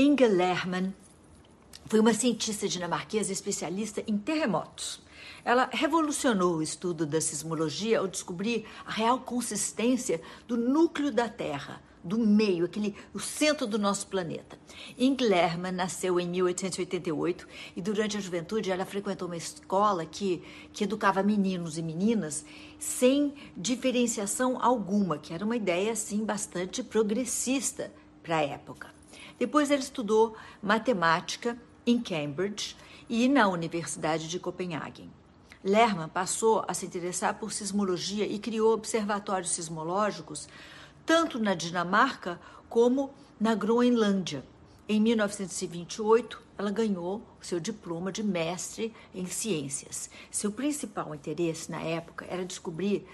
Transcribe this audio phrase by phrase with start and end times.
[0.00, 0.94] Inge Lerman
[1.86, 5.02] foi uma cientista dinamarquesa especialista em terremotos.
[5.44, 11.82] Ela revolucionou o estudo da sismologia ao descobrir a real consistência do núcleo da Terra,
[12.04, 14.56] do meio, aquele, o centro do nosso planeta.
[14.96, 20.40] Inge Lerman nasceu em 1888 e durante a juventude ela frequentou uma escola que,
[20.72, 22.44] que educava meninos e meninas
[22.78, 27.92] sem diferenciação alguma, que era uma ideia assim bastante progressista
[28.22, 28.97] para a época.
[29.38, 31.56] Depois ela estudou matemática
[31.86, 32.76] em Cambridge
[33.08, 35.08] e na Universidade de Copenhague.
[35.62, 40.48] Lerman passou a se interessar por sismologia e criou observatórios sismológicos
[41.04, 43.10] tanto na Dinamarca como
[43.40, 44.44] na Groenlândia.
[44.88, 50.10] Em 1928, ela ganhou seu diploma de mestre em ciências.
[50.30, 53.06] Seu principal interesse na época era descobrir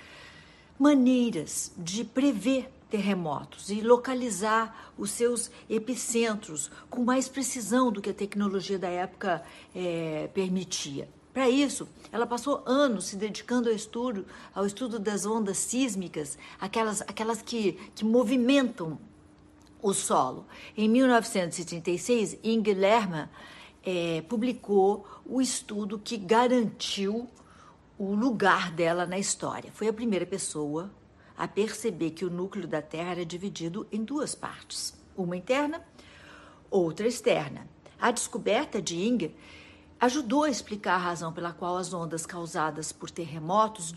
[0.78, 8.14] maneiras de prever terremotos e localizar os seus epicentros com mais precisão do que a
[8.14, 9.42] tecnologia da época
[9.74, 11.08] é, permitia.
[11.32, 17.00] Para isso, ela passou anos se dedicando ao estudo, ao estudo das ondas sísmicas, aquelas,
[17.00, 18.96] aquelas que, que movimentam
[19.82, 20.46] o solo.
[20.76, 23.28] Em 1936, Inge Lerman
[23.84, 27.28] é, publicou o estudo que garantiu
[27.98, 29.72] o lugar dela na história.
[29.74, 30.92] Foi a primeira pessoa
[31.36, 35.84] a perceber que o núcleo da Terra era dividido em duas partes, uma interna,
[36.70, 37.68] outra externa.
[38.00, 39.34] A descoberta de Inge
[39.98, 43.92] ajudou a explicar a razão pela qual as ondas causadas por terremotos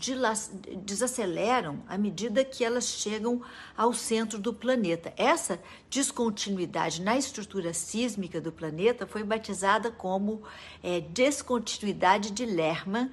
[0.82, 3.42] desaceleram à medida que elas chegam
[3.76, 5.12] ao centro do planeta.
[5.16, 10.42] Essa descontinuidade na estrutura sísmica do planeta foi batizada como
[10.82, 13.10] é, descontinuidade de Lerman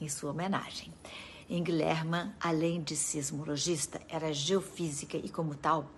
[0.00, 0.92] em sua homenagem.
[1.48, 5.90] Lerman, além de sismologista, era geofísica e, como tal,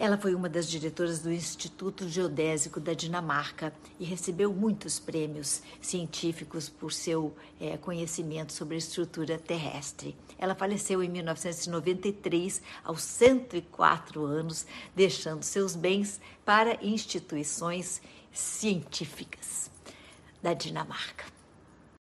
[0.00, 6.70] ela foi uma das diretoras do Instituto Geodésico da Dinamarca e recebeu muitos prêmios científicos
[6.70, 10.16] por seu é, conhecimento sobre a estrutura terrestre.
[10.38, 18.00] Ela faleceu em 1993, aos 104 anos, deixando seus bens para instituições
[18.32, 19.70] científicas
[20.42, 21.39] da Dinamarca.